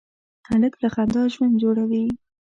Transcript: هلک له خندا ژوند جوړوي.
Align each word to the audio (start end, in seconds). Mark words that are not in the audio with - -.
هلک 0.49 0.73
له 0.83 0.89
خندا 0.93 1.23
ژوند 1.33 1.55
جوړوي. 1.63 2.05